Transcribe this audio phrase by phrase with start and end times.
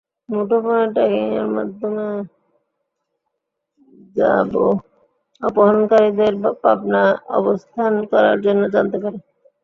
[0.29, 2.07] মুঠোফোন ট্র্যাকিংয়ের মাধ্যমে
[4.15, 4.53] র্যাব
[5.41, 7.03] অপহরণকারীদের পাবনা
[7.39, 9.17] অবস্থান করার কথা জানতে পারে।